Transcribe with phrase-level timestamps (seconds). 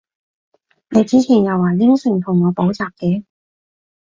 [0.89, 3.23] 你之前又話應承同我補習嘅？